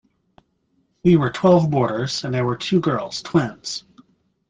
We 1.03 1.15
were 1.15 1.29
twelve 1.29 1.69
boarders, 1.69 2.23
and 2.23 2.33
there 2.33 2.43
were 2.43 2.57
two 2.57 2.79
girls, 2.79 3.21
twins. 3.21 3.83